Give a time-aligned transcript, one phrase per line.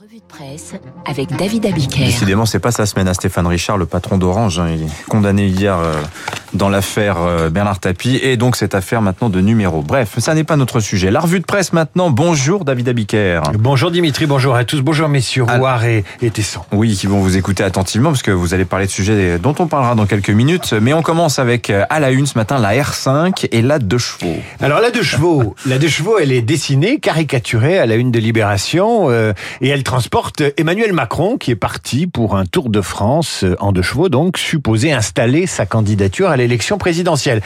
[0.00, 0.74] Revue de presse
[1.06, 2.04] avec David Abiker.
[2.04, 4.60] Décidément, c'est pas sa semaine à Stéphane Richard, le patron d'Orange.
[4.60, 4.68] hein.
[4.72, 5.94] Il est condamné hier euh,
[6.52, 9.82] dans l'affaire euh, Bernard Tapie et donc cette affaire maintenant de numéro.
[9.82, 11.10] Bref, ça n'est pas notre sujet.
[11.10, 12.10] La revue de presse maintenant.
[12.10, 13.40] Bonjour David Abiker.
[13.58, 15.56] Bonjour Dimitri, bonjour à tous, bonjour messieurs Ah.
[15.56, 16.60] Rouard et, et Tesson.
[16.70, 19.66] Oui, qui vont vous écouter attentivement parce que vous allez parler de sujets dont on
[19.66, 20.74] parlera dans quelques minutes.
[20.80, 23.98] Mais on commence avec euh, à la une ce matin la R5 et la deux
[23.98, 24.36] chevaux.
[24.60, 28.20] Alors la deux chevaux, la deux chevaux, elle est dessinée, caricaturée à la une de
[28.20, 33.42] Libération euh, et elle transporte Emmanuel Macron qui est parti pour un tour de France
[33.42, 37.40] euh, en deux chevaux, donc supposé installer sa candidature à l'élection présidentielle.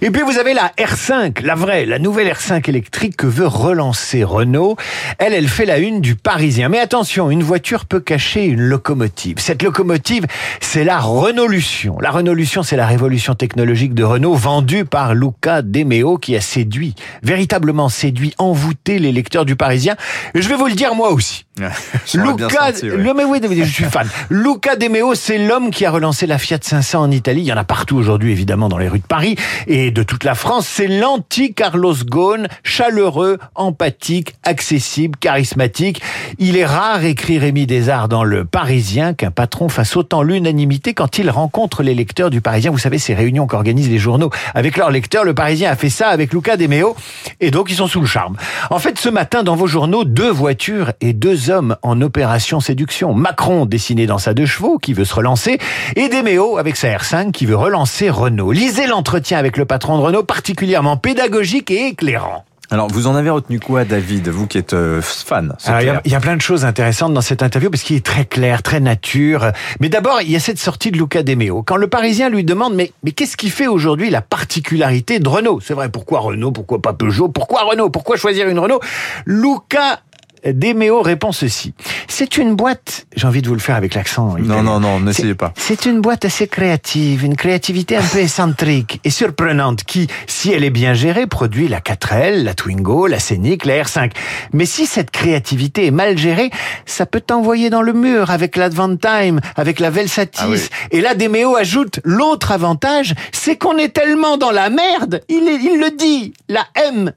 [0.00, 4.22] Et puis vous avez la R5, la vraie, la nouvelle R5 électrique que veut relancer
[4.22, 4.76] Renault.
[5.18, 6.68] Elle, elle fait la une du Parisien.
[6.68, 9.38] Mais attention, une voiture peut cacher une locomotive.
[9.40, 10.26] Cette locomotive,
[10.60, 11.98] c'est la Renaulution.
[11.98, 16.40] La Renaulution, c'est la révolution technologique de Renault vendue par Luca De Meo qui a
[16.40, 19.96] séduit, véritablement séduit, envoûté les lecteurs du Parisien.
[20.36, 21.46] Et je vais vous le dire moi aussi.
[22.14, 22.96] Luca, senti, ouais.
[22.96, 24.08] le, mais oui, je suis fan.
[24.30, 27.42] Luca De Meo, c'est l'homme qui a relancé la Fiat 500 en Italie.
[27.42, 30.24] Il y en a partout aujourd'hui, évidemment, dans les rues de Paris et de toute
[30.24, 30.66] la France.
[30.66, 36.02] C'est l'anti-Carlos Ghosn, chaleureux, empathique, accessible, charismatique.
[36.38, 41.18] Il est rare, écrit Rémi Desarts dans Le Parisien, qu'un patron fasse autant l'unanimité quand
[41.18, 42.70] il rencontre les lecteurs du Parisien.
[42.70, 45.24] Vous savez, ces réunions qu'organisent les journaux avec leurs lecteurs.
[45.24, 46.96] Le Parisien a fait ça avec Luca De Meo.
[47.40, 48.36] Et donc, ils sont sous le charme.
[48.70, 53.14] En fait, ce matin, dans vos journaux, deux voitures et deux hommes en opération séduction.
[53.14, 55.58] Macron, dessiné dans sa deux chevaux, qui veut se relancer,
[55.96, 58.52] et Demeo, avec sa R5, qui veut relancer Renault.
[58.52, 62.44] Lisez l'entretien avec le patron de Renault, particulièrement pédagogique et éclairant.
[62.72, 66.00] Alors, vous en avez retenu quoi, David, vous qui êtes euh, fan il y, a,
[66.04, 68.62] il y a plein de choses intéressantes dans cette interview parce qu'il est très clair,
[68.62, 69.50] très nature.
[69.80, 71.64] Mais d'abord, il y a cette sortie de Luca De Meo.
[71.64, 75.58] Quand le Parisien lui demande mais, mais qu'est-ce qui fait aujourd'hui la particularité de Renault?
[75.60, 76.52] C'est vrai, pourquoi Renault?
[76.52, 77.28] Pourquoi pas Peugeot?
[77.28, 77.90] Pourquoi Renault?
[77.90, 78.80] Pourquoi choisir une Renault?
[79.26, 79.98] Luca
[80.44, 81.74] De Meo répond ceci.
[82.08, 84.36] C'est une boîte, j'ai envie de vous le faire avec l'accent.
[84.38, 85.52] Non, non, non, n'essayez pas.
[85.56, 90.64] C'est une boîte assez créative, une créativité un peu excentrique et surprenante qui, si elle
[90.64, 94.12] est bien gérée, produit la 4L, la Twingo, la Scénic, la R5.
[94.52, 96.50] Mais si cette créativité est mal gérée,
[96.86, 100.40] ça peut t'envoyer dans le mur avec l'Advantime, avec la Velsatis.
[100.42, 100.58] Ah oui.
[100.90, 105.62] Et là, Demeo ajoute l'autre avantage, c'est qu'on est tellement dans la merde, il, est-
[105.62, 107.12] il le dit, la M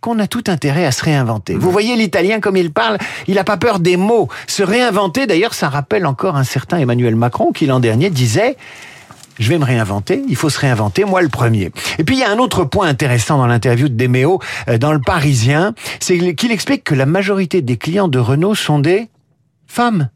[0.00, 1.54] qu'on a tout intérêt à se réinventer.
[1.54, 4.28] Vous voyez l'italien comme il parle, il n'a pas peur des mots.
[4.46, 8.56] Se réinventer, d'ailleurs, ça rappelle encore un certain Emmanuel Macron qui l'an dernier disait
[9.38, 11.70] je vais me réinventer, il faut se réinventer, moi le premier.
[11.98, 14.92] Et puis il y a un autre point intéressant dans l'interview de Demeo euh, dans
[14.92, 19.08] le Parisien, c'est qu'il explique que la majorité des clients de Renault sont des
[19.66, 20.08] femmes.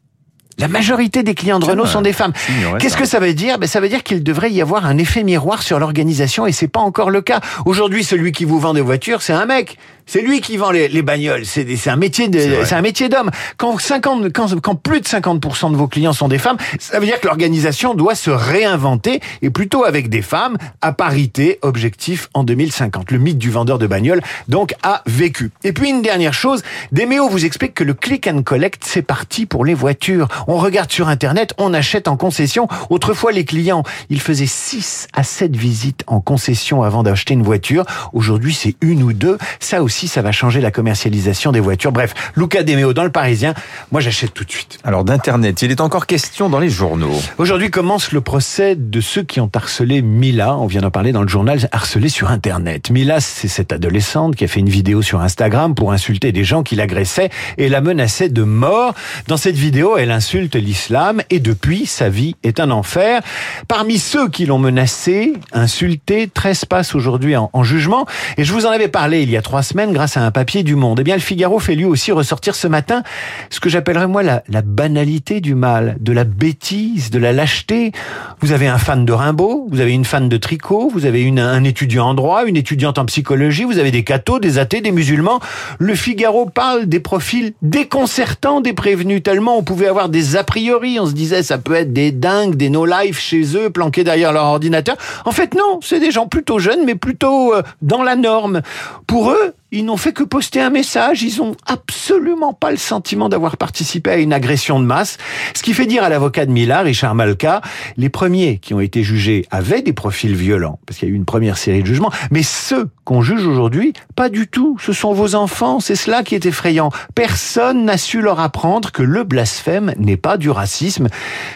[0.59, 2.33] La majorité des clients de Renault sont des femmes.
[2.79, 3.57] Qu'est-ce que ça veut dire?
[3.57, 6.67] Ben, Ça veut dire qu'il devrait y avoir un effet miroir sur l'organisation et c'est
[6.67, 7.39] pas encore le cas.
[7.65, 9.77] Aujourd'hui, celui qui vous vend des voitures, c'est un mec.
[10.05, 11.45] C'est lui qui vend les, les bagnoles.
[11.45, 12.65] C'est un métier de, C'est vrai.
[12.65, 13.31] c'est un métier d'homme.
[13.57, 17.05] Quand 50, quand, quand plus de 50% de vos clients sont des femmes, ça veut
[17.05, 22.43] dire que l'organisation doit se réinventer et plutôt avec des femmes à parité objectif en
[22.43, 23.11] 2050.
[23.11, 25.51] Le mythe du vendeur de bagnoles, donc, a vécu.
[25.63, 29.45] Et puis une dernière chose, Demeo vous explique que le click and collect, c'est parti
[29.45, 30.27] pour les voitures.
[30.47, 32.67] On regarde sur Internet, on achète en concession.
[32.89, 37.85] Autrefois, les clients, ils faisaient 6 à 7 visites en concession avant d'acheter une voiture.
[38.13, 39.37] Aujourd'hui, c'est une ou deux.
[39.59, 41.91] Ça aussi, ça va changer la commercialisation des voitures.
[41.91, 43.53] Bref, Luca Demeo dans le Parisien,
[43.91, 44.79] moi j'achète tout de suite.
[44.83, 47.13] Alors, d'Internet, il est encore question dans les journaux.
[47.37, 50.57] Aujourd'hui commence le procès de ceux qui ont harcelé Mila.
[50.57, 52.89] On vient d'en parler dans le journal, harcelé sur Internet.
[52.89, 56.63] Mila, c'est cette adolescente qui a fait une vidéo sur Instagram pour insulter des gens
[56.63, 58.93] qui l'agressaient et la menaçaient de mort.
[59.27, 63.21] Dans cette vidéo, elle insulte l'islam et depuis, sa vie est un enfer.
[63.67, 68.05] Parmi ceux qui l'ont menacée, insultée, 13 passent aujourd'hui en, en jugement.
[68.37, 70.63] Et je vous en avais parlé il y a trois semaines grâce à un papier
[70.63, 70.99] du Monde.
[71.01, 73.03] Eh bien, le Figaro fait lui aussi ressortir ce matin
[73.49, 77.91] ce que j'appellerais moi la, la banalité du mal, de la bêtise, de la lâcheté.
[78.39, 81.39] Vous avez un fan de Rimbaud, vous avez une fan de tricot, vous avez une,
[81.39, 84.91] un étudiant en droit, une étudiante en psychologie, vous avez des cathos, des athées, des
[84.91, 85.39] musulmans.
[85.79, 90.99] Le Figaro parle des profils déconcertants des prévenus, tellement on pouvait avoir des a priori.
[90.99, 94.45] On se disait ça peut être des dingues, des no-life chez eux, planqués derrière leur
[94.45, 94.97] ordinateur.
[95.25, 98.61] En fait, non, c'est des gens plutôt jeunes, mais plutôt euh, dans la norme.
[99.07, 103.27] Pour eux, ils n'ont fait que poster un message, ils ont absolument pas le sentiment
[103.27, 105.17] d'avoir participé à une agression de masse.
[105.55, 107.61] Ce qui fait dire à l'avocat de Mila, Richard Malka,
[107.97, 111.17] les premiers qui ont été jugés avaient des profils violents, parce qu'il y a eu
[111.17, 114.77] une première série de jugements, mais ceux qu'on juge aujourd'hui, pas du tout.
[114.79, 116.91] Ce sont vos enfants, c'est cela qui est effrayant.
[117.15, 121.09] Personne n'a su leur apprendre que le blasphème n'est pas du racisme,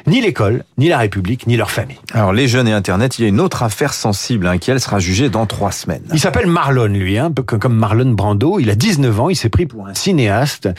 [0.08, 1.98] ni l'école, ni la République, ni leur famille.
[2.14, 4.82] Alors, les jeunes et Internet, il y a une autre affaire sensible hein, qui, elle,
[4.82, 6.04] sera jugée dans trois semaines.
[6.14, 8.60] Il s'appelle Marlon, lui, hein, un peu comme Marlon Brando.
[8.60, 10.70] Il a 19 ans, il s'est pris pour un cinéaste.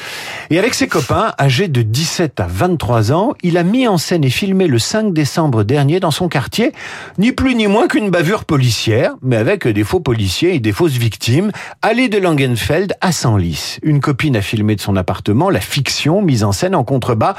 [0.50, 4.24] Et avec ses copains, âgés de 17 à 23 ans, il a mis en scène
[4.24, 6.72] et filmé le 5 décembre dernier dans son quartier,
[7.18, 10.92] ni plus ni moins qu'une bavure policière, mais avec des faux policiers et des fausses
[10.96, 11.50] victimes,
[11.82, 13.78] allée de Langenfeld à Senlis.
[13.82, 17.34] Une copine a filmé de son appartement la fiction mise en scène en contrebas.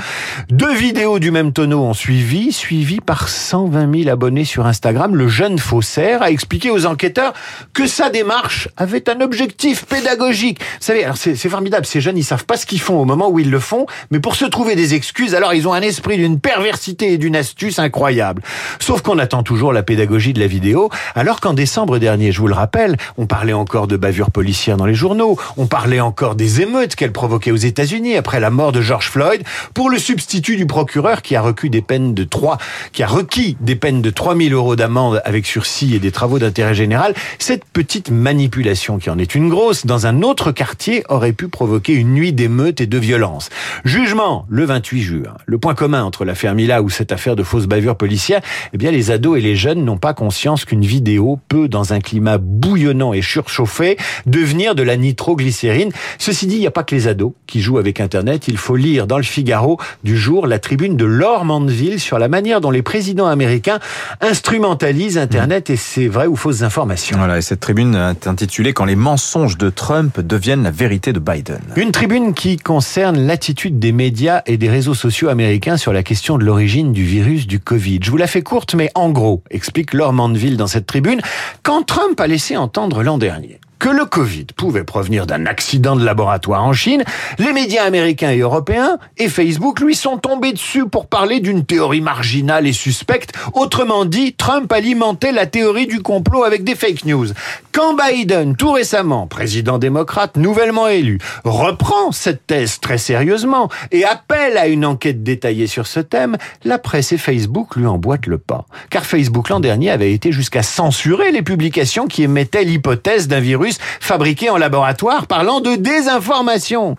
[0.50, 5.16] Deux vidéos du même tonneau ont suivi, suivies par 120 000 abonnés sur Instagram.
[5.16, 7.34] Le jeune faussaire a expliqué aux enquêteurs
[7.74, 10.60] que sa démarche avait un objectif pédagogique.
[10.60, 13.40] Vous savez, c'est formidable, ces jeunes, ils savent pas ce qu'ils font au moment où
[13.40, 16.40] ils le font, mais pour se trouver des excuses, alors ils ont un esprit d'une
[16.40, 18.42] perversité et d'une astuce incroyable.
[18.80, 22.48] Sauf qu'on attend toujours la pédagogie de la vidéo, alors qu'en décembre dernier, je vous
[22.48, 26.62] le rappelle, on parlait encore de bavures policières dans les journaux, on parlait encore des
[26.62, 29.44] émeutes qu'elles provoquaient aux États-Unis après la mort de George Floyd,
[29.74, 32.58] pour le substitut du procureur qui a recu des peines de 3,
[32.92, 36.74] qui a requis des peines de 3000 euros d'amende avec sursis et des travaux d'intérêt
[36.74, 41.50] général, cette petite manipulation qui en est une grosse, dans un autre quartier aurait pu
[41.50, 43.50] provoquer une nuit d'émeutes et de violence.
[43.84, 45.34] Jugement le 28 juin.
[45.46, 48.40] Le point commun entre l'affaire Mila ou cette affaire de fausse bavure policière,
[48.72, 52.00] eh bien les ados et les jeunes n'ont pas conscience qu'une vidéo peut, dans un
[52.00, 55.92] climat bouillonnant et surchauffé, devenir de la nitroglycérine.
[56.20, 58.48] Ceci dit, il n'y a pas que les ados qui jouent avec Internet.
[58.48, 62.30] Il faut lire dans le Figaro du jour la tribune de Laure Mandeville sur la
[62.30, 63.80] manière dont les présidents américains
[64.22, 67.18] instrumentalisent Internet et ses vraies ou fausses informations.
[67.18, 71.20] Voilà, et cette tribune est intitulée Quand les mensonges de Trump deviennent la vérité de
[71.20, 71.60] Biden.
[71.76, 76.38] Une tribune qui concerne l'attitude des médias et des réseaux sociaux américains sur la question
[76.38, 78.00] de l'origine du virus du Covid.
[78.04, 81.22] Je vous la fais courte, mais en gros, explique Laure Mandeville dans cette tribune,
[81.64, 86.04] quand Trump a laissé entendre l'an dernier que le Covid pouvait provenir d'un accident de
[86.04, 87.04] laboratoire en Chine,
[87.38, 92.02] les médias américains et européens et Facebook lui sont tombés dessus pour parler d'une théorie
[92.02, 93.34] marginale et suspecte.
[93.54, 97.28] Autrement dit, Trump alimentait la théorie du complot avec des fake news.
[97.72, 104.58] Quand Biden, tout récemment, président démocrate nouvellement élu, reprend cette thèse très sérieusement et appelle
[104.58, 108.66] à une enquête détaillée sur ce thème, la presse et Facebook lui emboîtent le pas.
[108.90, 113.69] Car Facebook l'an dernier avait été jusqu'à censurer les publications qui émettaient l'hypothèse d'un virus
[114.00, 116.96] fabriqué en laboratoire parlant de désinformation.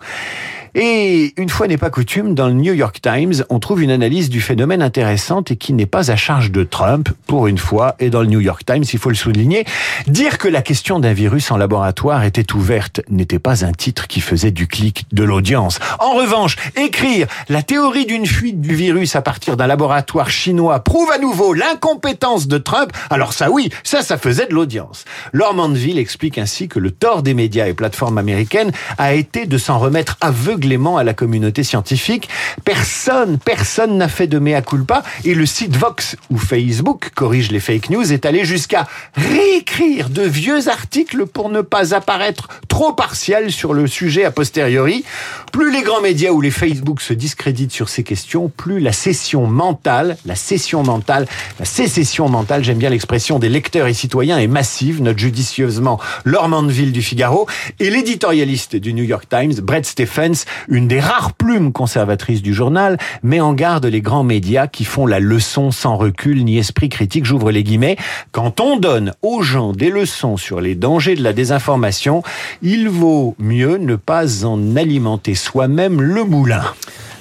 [0.73, 4.29] Et une fois n'est pas coutume, dans le New York Times, on trouve une analyse
[4.29, 8.09] du phénomène intéressante et qui n'est pas à charge de Trump, pour une fois, et
[8.09, 9.65] dans le New York Times, il faut le souligner,
[10.07, 14.21] dire que la question d'un virus en laboratoire était ouverte n'était pas un titre qui
[14.21, 15.79] faisait du clic de l'audience.
[15.99, 21.11] En revanche, écrire la théorie d'une fuite du virus à partir d'un laboratoire chinois prouve
[21.11, 25.03] à nouveau l'incompétence de Trump, alors ça oui, ça, ça faisait de l'audience.
[25.33, 29.57] Laure Mandeville explique ainsi que le tort des médias et plateformes américaines a été de
[29.57, 30.17] s'en remettre
[30.61, 32.29] aveugle à la communauté scientifique.
[32.63, 37.59] Personne, personne n'a fait de mea culpa et le site Vox ou Facebook corrige les
[37.59, 43.51] fake news est allé jusqu'à réécrire de vieux articles pour ne pas apparaître trop partiel
[43.51, 45.03] sur le sujet a posteriori.
[45.51, 49.47] Plus les grands médias ou les Facebook se discréditent sur ces questions, plus la session
[49.47, 51.27] mentale, la session mentale,
[51.59, 56.47] la sécession mentale, j'aime bien l'expression des lecteurs et citoyens est massive, note judicieusement Laure
[56.47, 57.47] Mandeville du Figaro
[57.79, 62.97] et l'éditorialiste du New York Times, Brett Stephens, une des rares plumes conservatrices du journal,
[63.23, 67.25] met en garde les grands médias qui font la leçon sans recul ni esprit critique,
[67.25, 67.97] j'ouvre les guillemets.
[68.31, 72.23] Quand on donne aux gens des leçons sur les dangers de la désinformation,
[72.61, 76.63] il vaut mieux ne pas en alimenter soi-même le moulin.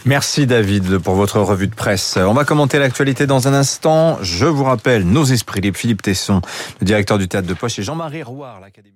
[0.06, 2.16] Merci David pour votre revue de presse.
[2.16, 4.18] On va commenter l'actualité dans un instant.
[4.22, 5.60] Je vous rappelle nos esprits.
[5.74, 6.40] Philippe Tesson,
[6.80, 8.94] le directeur du théâtre de Poche et Jean-Marie Rouard, l'Académie.